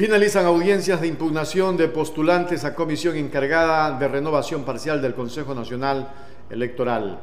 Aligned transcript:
Finalizan 0.00 0.46
audiencias 0.46 1.02
de 1.02 1.08
impugnación 1.08 1.76
de 1.76 1.86
postulantes 1.86 2.64
a 2.64 2.74
comisión 2.74 3.16
encargada 3.16 3.98
de 3.98 4.08
renovación 4.08 4.64
parcial 4.64 5.02
del 5.02 5.12
Consejo 5.12 5.54
Nacional 5.54 6.08
Electoral. 6.48 7.20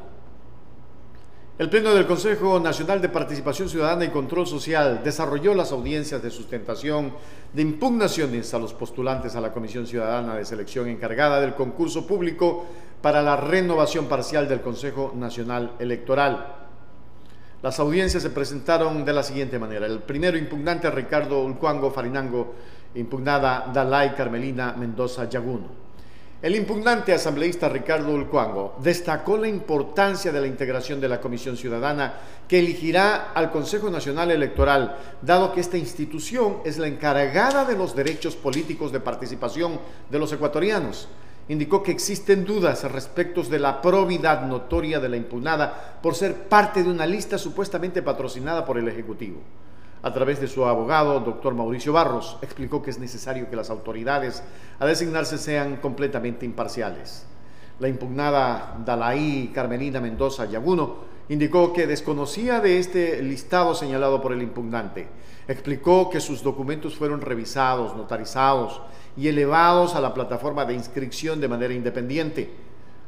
El 1.58 1.70
Pleno 1.70 1.92
del 1.92 2.06
Consejo 2.06 2.60
Nacional 2.60 3.02
de 3.02 3.08
Participación 3.08 3.68
Ciudadana 3.68 4.04
y 4.04 4.10
Control 4.10 4.46
Social 4.46 5.00
desarrolló 5.02 5.54
las 5.54 5.72
audiencias 5.72 6.22
de 6.22 6.30
sustentación 6.30 7.14
de 7.52 7.62
impugnaciones 7.62 8.54
a 8.54 8.60
los 8.60 8.74
postulantes 8.74 9.34
a 9.34 9.40
la 9.40 9.50
Comisión 9.50 9.84
Ciudadana 9.84 10.36
de 10.36 10.44
Selección 10.44 10.86
encargada 10.86 11.40
del 11.40 11.56
concurso 11.56 12.06
público 12.06 12.64
para 13.02 13.22
la 13.22 13.34
renovación 13.34 14.06
parcial 14.06 14.46
del 14.46 14.60
Consejo 14.60 15.12
Nacional 15.16 15.72
Electoral. 15.80 16.67
Las 17.60 17.80
audiencias 17.80 18.22
se 18.22 18.30
presentaron 18.30 19.04
de 19.04 19.12
la 19.12 19.24
siguiente 19.24 19.58
manera. 19.58 19.86
El 19.86 19.98
primero 19.98 20.38
impugnante 20.38 20.88
Ricardo 20.92 21.42
Ulcuango 21.42 21.90
Farinango, 21.90 22.54
impugnada 22.94 23.70
Dalai 23.74 24.14
Carmelina 24.14 24.74
Mendoza 24.78 25.28
Yaguno. 25.28 25.88
El 26.40 26.54
impugnante 26.54 27.12
asambleísta 27.12 27.68
Ricardo 27.68 28.14
Ulcuango 28.14 28.76
destacó 28.80 29.36
la 29.36 29.48
importancia 29.48 30.30
de 30.30 30.40
la 30.40 30.46
integración 30.46 31.00
de 31.00 31.08
la 31.08 31.20
Comisión 31.20 31.56
Ciudadana 31.56 32.14
que 32.46 32.60
elegirá 32.60 33.32
al 33.34 33.50
Consejo 33.50 33.90
Nacional 33.90 34.30
Electoral, 34.30 34.96
dado 35.20 35.52
que 35.52 35.60
esta 35.60 35.76
institución 35.76 36.58
es 36.64 36.78
la 36.78 36.86
encargada 36.86 37.64
de 37.64 37.76
los 37.76 37.96
derechos 37.96 38.36
políticos 38.36 38.92
de 38.92 39.00
participación 39.00 39.80
de 40.08 40.18
los 40.20 40.32
ecuatorianos. 40.32 41.08
Indicó 41.48 41.82
que 41.82 41.92
existen 41.92 42.44
dudas 42.44 42.84
respecto 42.92 43.42
de 43.42 43.58
la 43.58 43.80
probidad 43.80 44.46
notoria 44.46 45.00
de 45.00 45.08
la 45.08 45.16
impugnada 45.16 45.98
por 46.02 46.14
ser 46.14 46.34
parte 46.48 46.82
de 46.82 46.90
una 46.90 47.06
lista 47.06 47.38
supuestamente 47.38 48.02
patrocinada 48.02 48.64
por 48.64 48.78
el 48.78 48.88
Ejecutivo 48.88 49.40
a 50.02 50.12
través 50.12 50.40
de 50.40 50.48
su 50.48 50.64
abogado, 50.64 51.20
doctor 51.20 51.54
Mauricio 51.54 51.92
Barros, 51.92 52.38
explicó 52.42 52.82
que 52.82 52.90
es 52.90 52.98
necesario 52.98 53.50
que 53.50 53.56
las 53.56 53.70
autoridades 53.70 54.42
a 54.78 54.86
designarse 54.86 55.38
sean 55.38 55.76
completamente 55.76 56.46
imparciales. 56.46 57.26
La 57.80 57.88
impugnada 57.88 58.76
Dalaí 58.84 59.50
Carmelina 59.52 60.00
Mendoza 60.00 60.44
Yaguno 60.46 61.17
indicó 61.28 61.72
que 61.72 61.86
desconocía 61.86 62.60
de 62.60 62.78
este 62.78 63.22
listado 63.22 63.74
señalado 63.74 64.20
por 64.20 64.32
el 64.32 64.42
impugnante. 64.42 65.08
Explicó 65.46 66.10
que 66.10 66.20
sus 66.20 66.42
documentos 66.42 66.96
fueron 66.96 67.20
revisados, 67.20 67.96
notarizados 67.96 68.80
y 69.16 69.28
elevados 69.28 69.94
a 69.94 70.00
la 70.00 70.14
plataforma 70.14 70.64
de 70.64 70.74
inscripción 70.74 71.40
de 71.40 71.48
manera 71.48 71.74
independiente. 71.74 72.50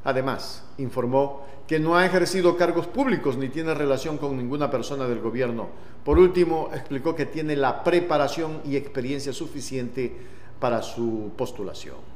Además, 0.05 0.65
informó 0.79 1.43
que 1.67 1.79
no 1.79 1.97
ha 1.97 2.05
ejercido 2.05 2.57
cargos 2.57 2.87
públicos 2.87 3.37
ni 3.37 3.49
tiene 3.49 3.75
relación 3.75 4.19
con 4.19 4.37
ninguna 4.37 4.71
persona 4.71 5.07
del 5.07 5.21
gobierno. 5.21 5.69
Por 6.05 6.19
último, 6.19 6.71
explicó 6.73 7.15
que 7.15 7.27
tiene 7.27 7.55
la 7.55 7.85
preparación 7.85 8.61
y 8.65 8.77
experiencia 8.77 9.33
suficiente 9.33 10.13
para 10.59 10.83
su 10.83 11.31
postulación. 11.37 12.10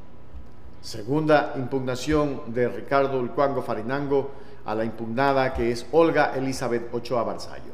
Segunda 0.85 1.55
impugnación 1.57 2.43
de 2.53 2.69
Ricardo 2.69 3.19
Ulcuango 3.19 3.63
Farinango 3.63 4.33
a 4.67 4.75
la 4.75 4.85
impugnada 4.85 5.55
que 5.55 5.73
es 5.73 5.87
Olga 5.93 6.35
Elizabeth 6.37 6.93
Ochoa 6.93 7.23
Barzallo. 7.23 7.73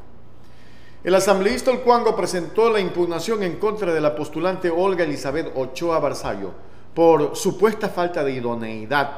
El 1.03 1.15
asambleísta 1.15 1.71
Ulcuango 1.71 2.15
presentó 2.15 2.69
la 2.69 2.79
impugnación 2.79 3.43
en 3.43 3.57
contra 3.57 3.93
de 3.93 3.99
la 3.99 4.15
postulante 4.15 4.69
Olga 4.69 5.03
Elizabeth 5.03 5.51
Ochoa 5.57 5.99
Barzallo 5.99 6.53
por 6.95 7.35
supuesta 7.35 7.89
falta 7.89 8.23
de 8.23 8.31
idoneidad 8.31 9.09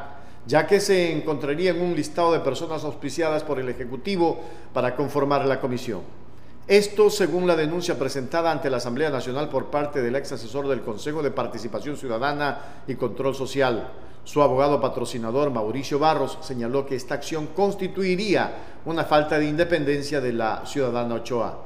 ya 0.48 0.66
que 0.66 0.80
se 0.80 1.12
encontraría 1.16 1.70
en 1.70 1.82
un 1.84 1.96
listado 1.96 2.34
de 2.34 2.40
personas 2.40 2.84
auspiciadas 2.84 3.44
por 3.44 3.60
el 3.60 3.70
Ejecutivo 3.70 4.42
para 4.74 4.96
conformar 4.96 5.46
la 5.46 5.62
comisión. 5.62 6.02
Esto 6.68 7.10
según 7.10 7.46
la 7.46 7.58
denuncia 7.58 8.00
presentada 8.00 8.50
ante 8.50 8.70
la 8.70 8.78
Asamblea 8.78 9.10
Nacional 9.10 9.50
por 9.50 9.66
parte 9.66 10.02
del 10.02 10.16
ex 10.16 10.32
asesor 10.32 10.70
del 10.70 10.82
Consejo 10.82 11.22
de 11.22 11.30
Participación 11.30 11.98
Ciudadana 11.98 12.84
y 12.88 12.96
Control 12.96 13.36
Social. 13.36 13.90
Su 14.24 14.42
abogado 14.42 14.80
patrocinador, 14.80 15.52
Mauricio 15.52 16.00
Barros, 16.00 16.38
señaló 16.42 16.86
que 16.86 16.96
esta 16.96 17.16
acción 17.16 17.48
constituiría 17.48 18.54
una 18.86 19.04
falta 19.04 19.38
de 19.38 19.48
independencia 19.48 20.22
de 20.22 20.32
la 20.32 20.66
ciudadana 20.66 21.16
Ochoa. 21.16 21.66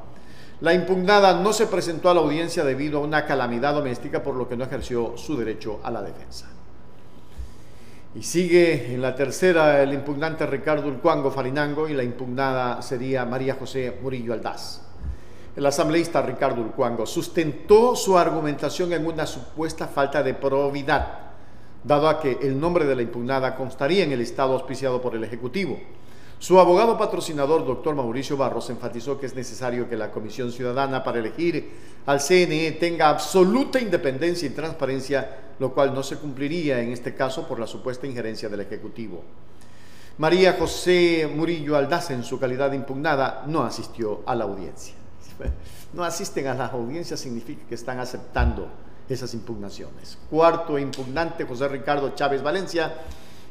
La 0.61 0.73
impugnada 0.73 1.39
no 1.39 1.53
se 1.53 1.67
presentó 1.67 2.09
a 2.09 2.15
la 2.15 2.21
audiencia 2.21 2.63
debido 2.63 2.97
a 2.97 3.03
una 3.03 3.23
calamidad 3.27 3.75
doméstica, 3.75 4.23
por 4.23 4.33
lo 4.33 4.49
que 4.49 4.57
no 4.57 4.63
ejerció 4.63 5.15
su 5.15 5.37
derecho 5.37 5.79
a 5.83 5.91
la 5.91 6.01
defensa. 6.01 6.47
Y 8.15 8.23
sigue 8.23 8.95
en 8.95 9.03
la 9.03 9.15
tercera 9.15 9.83
el 9.83 9.93
impugnante 9.93 10.47
Ricardo 10.47 10.87
Ulcuango 10.87 11.29
Farinango 11.29 11.87
y 11.87 11.93
la 11.93 12.03
impugnada 12.03 12.81
sería 12.81 13.25
María 13.25 13.53
José 13.53 13.99
Murillo 14.01 14.33
Aldaz. 14.33 14.86
El 15.57 15.65
asambleísta 15.65 16.21
Ricardo 16.21 16.61
Ulcuango 16.61 17.07
sustentó 17.07 17.95
su 17.95 18.15
argumentación 18.15 18.93
en 18.93 19.07
una 19.07 19.25
supuesta 19.25 19.87
falta 19.87 20.21
de 20.21 20.35
probidad, 20.35 21.31
dado 21.83 22.07
a 22.07 22.19
que 22.19 22.37
el 22.43 22.59
nombre 22.59 22.85
de 22.85 22.95
la 22.95 23.01
impugnada 23.01 23.55
constaría 23.55 24.03
en 24.03 24.11
el 24.11 24.21
estado 24.21 24.53
auspiciado 24.53 25.01
por 25.01 25.15
el 25.15 25.23
Ejecutivo. 25.23 25.79
Su 26.37 26.59
abogado 26.59 26.95
patrocinador, 26.95 27.65
doctor 27.65 27.95
Mauricio 27.95 28.37
Barros, 28.37 28.69
enfatizó 28.69 29.19
que 29.19 29.25
es 29.25 29.33
necesario 29.33 29.89
que 29.89 29.97
la 29.97 30.11
Comisión 30.11 30.51
Ciudadana 30.51 31.03
para 31.03 31.17
elegir 31.17 31.71
al 32.05 32.19
CNE 32.19 32.73
tenga 32.73 33.09
absoluta 33.09 33.79
independencia 33.79 34.47
y 34.47 34.51
transparencia, 34.51 35.55
lo 35.57 35.73
cual 35.73 35.91
no 35.91 36.03
se 36.03 36.17
cumpliría 36.17 36.81
en 36.81 36.91
este 36.91 37.15
caso 37.15 37.47
por 37.47 37.59
la 37.59 37.65
supuesta 37.65 38.05
injerencia 38.05 38.47
del 38.47 38.59
Ejecutivo. 38.59 39.23
María 40.19 40.55
José 40.59 41.27
Murillo 41.35 41.75
Aldaz, 41.75 42.11
en 42.11 42.23
su 42.23 42.39
calidad 42.39 42.69
de 42.69 42.75
impugnada, 42.75 43.43
no 43.47 43.63
asistió 43.63 44.21
a 44.27 44.35
la 44.35 44.43
audiencia. 44.43 44.93
No 45.93 46.03
asisten 46.03 46.47
a 46.47 46.53
las 46.53 46.73
audiencias 46.73 47.19
significa 47.19 47.65
que 47.67 47.75
están 47.75 47.99
aceptando 47.99 48.67
esas 49.07 49.33
impugnaciones. 49.33 50.17
Cuarto 50.29 50.77
impugnante, 50.77 51.45
José 51.45 51.67
Ricardo 51.69 52.13
Chávez 52.13 52.43
Valencia, 52.43 52.93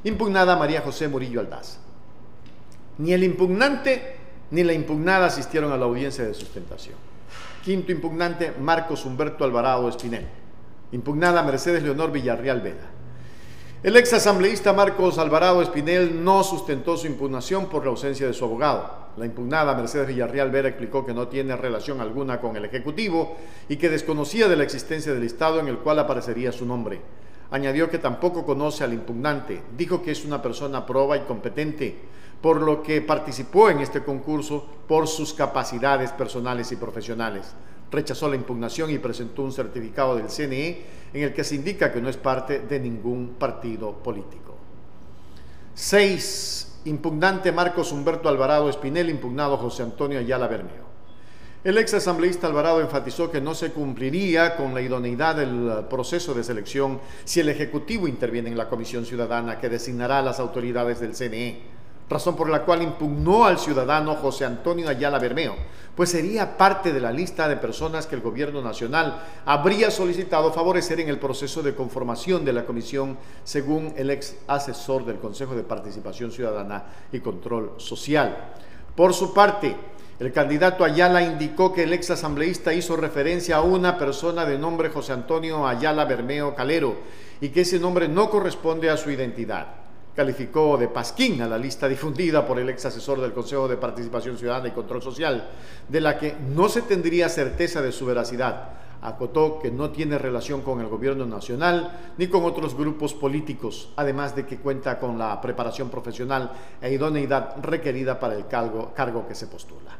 impugnada 0.04 0.54
María 0.56 0.82
José 0.82 1.08
Murillo 1.08 1.41
Aldaz. 1.41 1.78
Ni 2.98 3.12
el 3.12 3.24
impugnante 3.24 4.16
ni 4.50 4.62
la 4.62 4.72
impugnada 4.72 5.26
asistieron 5.26 5.72
a 5.72 5.76
la 5.76 5.86
audiencia 5.86 6.24
de 6.24 6.34
sustentación. 6.34 6.94
Quinto 7.64 7.91
impugnante, 7.91 8.53
Marcos 8.60 9.04
Humberto 9.04 9.44
Alvarado 9.44 9.88
Espinel. 9.88 10.26
Impugnada 10.92 11.42
Mercedes 11.42 11.82
Leonor 11.82 12.12
Villarreal 12.12 12.60
Veda. 12.60 12.86
El 13.82 13.97
ex 13.97 14.12
asambleísta 14.12 14.72
Marcos 14.72 15.18
Alvarado 15.18 15.60
Espinel 15.62 16.24
no 16.24 16.44
sustentó 16.44 16.97
su 16.97 17.06
impugnación 17.06 17.66
por 17.66 17.84
la 17.84 17.91
ausencia 17.91 18.26
de 18.26 18.34
su 18.34 18.44
abogado. 18.44 19.05
La 19.16 19.25
impugnada 19.25 19.75
Mercedes 19.75 20.09
Villarreal 20.09 20.50
Vera 20.50 20.69
explicó 20.69 21.06
que 21.06 21.15
no 21.15 21.28
tiene 21.28 21.56
relación 21.56 22.00
alguna 22.00 22.41
con 22.41 22.54
el 22.56 22.66
Ejecutivo 22.66 23.37
y 23.69 23.77
que 23.77 23.88
desconocía 23.88 24.47
de 24.47 24.56
la 24.56 24.65
existencia 24.65 25.15
del 25.15 25.22
Estado 25.22 25.59
en 25.59 25.69
el 25.69 25.78
cual 25.78 25.99
aparecería 25.99 26.53
su 26.53 26.66
nombre. 26.66 27.00
Añadió 27.50 27.88
que 27.88 27.99
tampoco 27.99 28.44
conoce 28.44 28.84
al 28.84 28.93
impugnante. 28.93 29.62
Dijo 29.77 30.03
que 30.03 30.10
es 30.10 30.25
una 30.25 30.43
persona 30.43 30.84
proba 30.84 31.16
y 31.16 31.21
competente 31.21 31.97
por 32.41 32.60
lo 32.60 32.82
que 32.82 33.00
participó 33.00 33.71
en 33.71 33.81
este 33.81 34.03
concurso 34.03 34.65
por 34.87 35.09
sus 35.09 35.33
capacidades 35.33 36.12
personales 36.12 36.71
y 36.72 36.77
profesionales. 36.77 37.54
Rechazó 37.91 38.28
la 38.28 38.37
impugnación 38.37 38.91
y 38.91 38.98
presentó 38.98 39.43
un 39.43 39.53
certificado 39.53 40.16
del 40.16 40.28
CNE 40.28 40.83
en 41.15 41.22
el 41.22 41.33
que 41.33 41.44
se 41.44 41.54
indica 41.54 41.91
que 41.91 42.03
no 42.03 42.09
es 42.09 42.16
parte 42.16 42.60
de 42.60 42.81
ningún 42.81 43.37
partido 43.38 43.93
político. 43.93 44.54
6. 45.75 46.75
Impugnante 46.86 47.50
Marcos 47.50 47.91
Humberto 47.91 48.28
Alvarado 48.28 48.70
Espinel, 48.70 49.10
impugnado 49.10 49.56
José 49.56 49.82
Antonio 49.82 50.20
Ayala 50.20 50.47
Bermeo. 50.47 50.86
El 51.64 51.78
ex 51.78 51.94
asambleísta 51.94 52.47
Alvarado 52.47 52.80
enfatizó 52.80 53.28
que 53.28 53.41
no 53.41 53.54
se 53.54 53.72
cumpliría 53.72 54.54
con 54.54 54.72
la 54.72 54.80
idoneidad 54.80 55.34
del 55.34 55.84
proceso 55.91 56.32
de 56.32 56.44
selección 56.44 57.00
si 57.24 57.41
el 57.41 57.48
Ejecutivo 57.48 58.06
interviene 58.06 58.50
en 58.50 58.56
la 58.56 58.69
Comisión 58.69 59.04
Ciudadana 59.04 59.58
que 59.58 59.69
designará 59.69 60.20
a 60.20 60.22
las 60.22 60.38
autoridades 60.38 61.00
del 61.00 61.16
CNE 61.16 61.75
razón 62.08 62.36
por 62.36 62.48
la 62.48 62.62
cual 62.62 62.82
impugnó 62.82 63.44
al 63.44 63.58
ciudadano 63.58 64.14
José 64.14 64.44
Antonio 64.44 64.88
Ayala 64.88 65.18
Bermeo, 65.18 65.56
pues 65.96 66.10
sería 66.10 66.56
parte 66.56 66.92
de 66.92 67.00
la 67.00 67.10
lista 67.10 67.48
de 67.48 67.56
personas 67.56 68.06
que 68.06 68.14
el 68.14 68.20
gobierno 68.20 68.62
nacional 68.62 69.22
habría 69.44 69.91
solicitado 69.91 70.53
favorecer 70.53 71.00
en 71.00 71.08
el 71.08 71.18
proceso 71.18 71.62
de 71.62 71.74
conformación 71.74 72.44
de 72.44 72.53
la 72.53 72.64
comisión, 72.64 73.16
según 73.44 73.92
el 73.97 74.10
ex 74.10 74.36
asesor 74.47 75.04
del 75.04 75.18
Consejo 75.18 75.54
de 75.54 75.62
Participación 75.62 76.30
Ciudadana 76.30 76.84
y 77.12 77.20
Control 77.20 77.72
Social. 77.78 78.52
Por 78.94 79.14
su 79.14 79.32
parte, 79.34 79.74
el 80.20 80.32
candidato 80.32 80.84
Ayala 80.84 81.22
indicó 81.22 81.72
que 81.72 81.82
el 81.82 81.92
ex 81.92 82.10
asambleísta 82.10 82.72
hizo 82.72 82.97
referencia 82.97 83.56
a 83.56 83.62
una 83.62 83.98
persona 83.98 84.44
de 84.44 84.59
nombre 84.59 84.91
José 84.91 85.12
Antonio 85.12 85.66
Ayala 85.66 86.04
Bermeo 86.04 86.54
Calero 86.54 86.97
y 87.41 87.48
que 87.48 87.62
ese 87.62 87.78
nombre 87.78 88.06
no 88.06 88.30
corresponde 88.30 88.91
a 88.91 88.97
su 88.97 89.10
identidad 89.10 89.85
calificó 90.16 90.78
de 90.78 90.89
pasquín 90.89 91.42
a 91.42 91.47
la 91.47 91.59
lista 91.59 91.86
difundida 91.86 92.47
por 92.47 92.59
el 92.59 92.71
ex 92.71 92.86
asesor 92.86 93.21
del 93.21 93.34
Consejo 93.34 93.68
de 93.68 93.77
Participación 93.77 94.39
Ciudadana 94.39 94.68
y 94.68 94.72
Control 94.72 95.03
Social, 95.03 95.51
de 95.86 96.01
la 96.01 96.18
que 96.18 96.34
no 96.54 96.71
se 96.71 96.83
tendría 96.83 97.28
certeza 97.28 97.83
de 97.83 97.92
su 97.92 98.07
veracidad. 98.07 98.71
Acotó 99.03 99.59
que 99.59 99.71
no 99.71 99.91
tiene 99.91 100.16
relación 100.16 100.63
con 100.63 100.80
el 100.80 100.89
gobierno 100.89 101.27
nacional 101.27 102.15
ni 102.16 102.28
con 102.28 102.45
otros 102.45 102.74
grupos 102.74 103.13
políticos, 103.13 103.91
además 103.97 104.34
de 104.34 104.47
que 104.47 104.57
cuenta 104.57 104.98
con 104.98 105.18
la 105.18 105.39
preparación 105.39 105.91
profesional 105.91 106.51
e 106.80 106.91
idoneidad 106.91 107.57
requerida 107.62 108.19
para 108.19 108.34
el 108.34 108.47
cargo, 108.47 109.28
que 109.28 109.34
se 109.34 109.48
postula. 109.48 109.98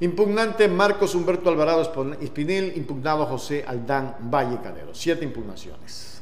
Impugnante 0.00 0.66
Marcos 0.66 1.14
Humberto 1.14 1.50
Alvarado 1.50 2.16
Espinel, 2.22 2.72
impugnado 2.74 3.26
José 3.26 3.66
Aldán 3.68 4.16
Valle 4.32 4.58
Calero. 4.62 4.94
Siete 4.94 5.26
impugnaciones. 5.26 6.19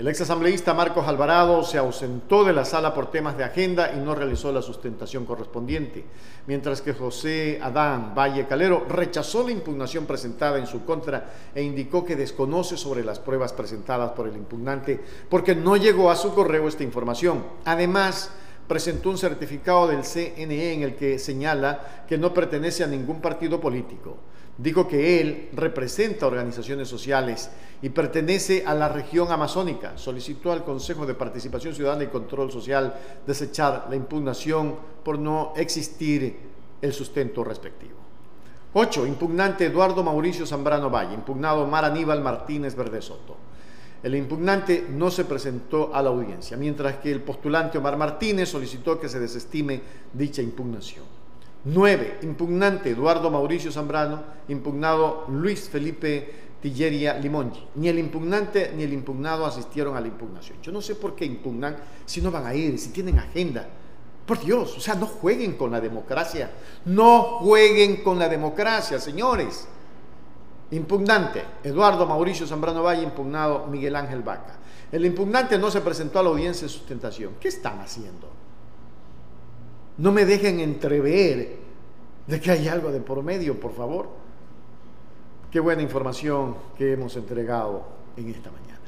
El 0.00 0.08
ex 0.08 0.22
asambleísta 0.22 0.72
Marcos 0.72 1.06
Alvarado 1.06 1.62
se 1.62 1.76
ausentó 1.76 2.42
de 2.42 2.54
la 2.54 2.64
sala 2.64 2.94
por 2.94 3.10
temas 3.10 3.36
de 3.36 3.44
agenda 3.44 3.92
y 3.94 3.98
no 3.98 4.14
realizó 4.14 4.50
la 4.50 4.62
sustentación 4.62 5.26
correspondiente, 5.26 6.06
mientras 6.46 6.80
que 6.80 6.94
José 6.94 7.60
Adán 7.62 8.14
Valle 8.16 8.46
Calero 8.46 8.86
rechazó 8.88 9.42
la 9.42 9.50
impugnación 9.50 10.06
presentada 10.06 10.58
en 10.58 10.66
su 10.66 10.86
contra 10.86 11.50
e 11.54 11.62
indicó 11.62 12.02
que 12.02 12.16
desconoce 12.16 12.78
sobre 12.78 13.04
las 13.04 13.18
pruebas 13.18 13.52
presentadas 13.52 14.12
por 14.12 14.26
el 14.26 14.36
impugnante 14.36 14.98
porque 15.28 15.54
no 15.54 15.76
llegó 15.76 16.10
a 16.10 16.16
su 16.16 16.32
correo 16.32 16.66
esta 16.66 16.82
información. 16.82 17.44
Además, 17.66 18.30
presentó 18.66 19.10
un 19.10 19.18
certificado 19.18 19.86
del 19.86 20.04
CNE 20.04 20.72
en 20.72 20.82
el 20.82 20.96
que 20.96 21.18
señala 21.18 22.06
que 22.08 22.16
no 22.16 22.32
pertenece 22.32 22.82
a 22.82 22.86
ningún 22.86 23.20
partido 23.20 23.60
político. 23.60 24.16
Dijo 24.58 24.86
que 24.86 25.20
él 25.20 25.48
representa 25.52 26.26
organizaciones 26.26 26.88
sociales 26.88 27.50
y 27.82 27.88
pertenece 27.88 28.64
a 28.66 28.74
la 28.74 28.88
región 28.88 29.32
amazónica. 29.32 29.96
Solicitó 29.96 30.52
al 30.52 30.64
Consejo 30.64 31.06
de 31.06 31.14
Participación 31.14 31.74
Ciudadana 31.74 32.04
y 32.04 32.08
Control 32.08 32.52
Social 32.52 32.94
desechar 33.26 33.86
la 33.88 33.96
impugnación 33.96 34.76
por 35.02 35.18
no 35.18 35.54
existir 35.56 36.38
el 36.82 36.92
sustento 36.92 37.42
respectivo. 37.42 37.98
8. 38.74 39.06
Impugnante 39.06 39.66
Eduardo 39.66 40.04
Mauricio 40.04 40.46
Zambrano 40.46 40.90
Valle. 40.90 41.14
Impugnado 41.14 41.66
Mar 41.66 41.84
Aníbal 41.84 42.20
Martínez 42.20 42.76
Verde 42.76 43.02
Soto. 43.02 43.36
El 44.02 44.14
impugnante 44.14 44.86
no 44.88 45.10
se 45.10 45.26
presentó 45.26 45.94
a 45.94 46.02
la 46.02 46.08
audiencia, 46.08 46.56
mientras 46.56 46.96
que 46.96 47.12
el 47.12 47.20
postulante 47.20 47.76
Omar 47.76 47.98
Martínez 47.98 48.48
solicitó 48.48 48.98
que 48.98 49.10
se 49.10 49.20
desestime 49.20 49.82
dicha 50.12 50.40
impugnación. 50.40 51.19
9. 51.64 52.20
Impugnante 52.22 52.90
Eduardo 52.90 53.30
Mauricio 53.30 53.70
Zambrano, 53.70 54.22
impugnado 54.48 55.26
Luis 55.28 55.68
Felipe 55.68 56.32
Tilleria 56.60 57.18
Limongi. 57.18 57.66
Ni 57.76 57.88
el 57.88 57.98
impugnante 57.98 58.72
ni 58.74 58.82
el 58.82 58.92
impugnado 58.92 59.46
asistieron 59.46 59.96
a 59.96 60.00
la 60.00 60.08
impugnación. 60.08 60.58
Yo 60.62 60.72
no 60.72 60.80
sé 60.80 60.94
por 60.94 61.14
qué 61.14 61.24
impugnan 61.24 61.76
si 62.04 62.20
no 62.20 62.30
van 62.30 62.46
a 62.46 62.54
ir, 62.54 62.78
si 62.78 62.90
tienen 62.90 63.18
agenda. 63.18 63.66
Por 64.26 64.38
Dios, 64.38 64.76
o 64.76 64.80
sea, 64.80 64.94
no 64.94 65.06
jueguen 65.06 65.54
con 65.54 65.70
la 65.70 65.80
democracia. 65.80 66.50
No 66.84 67.38
jueguen 67.40 68.02
con 68.02 68.18
la 68.18 68.28
democracia, 68.28 68.98
señores. 68.98 69.66
Impugnante, 70.70 71.44
Eduardo 71.64 72.06
Mauricio 72.06 72.46
Zambrano 72.46 72.82
Valle, 72.82 73.02
impugnado 73.02 73.66
Miguel 73.66 73.96
Ángel 73.96 74.22
Vaca. 74.22 74.56
El 74.92 75.04
impugnante 75.04 75.58
no 75.58 75.70
se 75.70 75.80
presentó 75.80 76.20
a 76.20 76.22
la 76.22 76.30
audiencia 76.30 76.66
de 76.66 76.72
sustentación. 76.72 77.34
¿Qué 77.40 77.48
están 77.48 77.80
haciendo? 77.80 78.39
No 80.00 80.12
me 80.12 80.24
dejen 80.24 80.60
entrever 80.60 81.56
de 82.26 82.40
que 82.40 82.50
hay 82.50 82.68
algo 82.68 82.90
de 82.90 83.00
por 83.00 83.22
medio, 83.22 83.60
por 83.60 83.74
favor. 83.74 84.08
Qué 85.50 85.60
buena 85.60 85.82
información 85.82 86.56
que 86.78 86.94
hemos 86.94 87.14
entregado 87.16 87.84
en 88.16 88.30
esta 88.30 88.50
mañana. 88.50 88.79